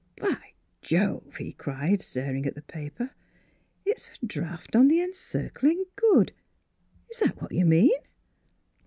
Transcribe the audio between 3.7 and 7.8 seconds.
it's a draft on the Encircling Good. Is that what you